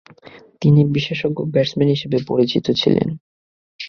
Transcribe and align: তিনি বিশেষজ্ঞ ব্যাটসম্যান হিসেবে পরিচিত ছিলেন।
তিনি 0.61 0.81
বিশেষজ্ঞ 0.95 1.39
ব্যাটসম্যান 1.53 1.89
হিসেবে 1.95 2.17
পরিচিত 2.29 2.65
ছিলেন। 2.81 3.07